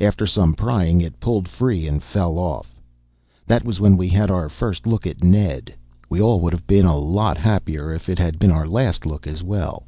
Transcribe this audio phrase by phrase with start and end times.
[0.00, 2.80] After some prying it pulled free and fell off.
[3.46, 5.74] That was when we had our first look at Ned.
[6.08, 9.26] We all would have been a lot happier if it had been our last look
[9.26, 9.82] as well.